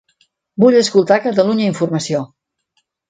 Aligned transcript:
Vull 0.63 0.77
escoltar 0.79 1.19
Catalunya 1.27 1.67
Informació. 1.73 2.23